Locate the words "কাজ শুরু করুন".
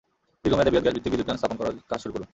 1.91-2.27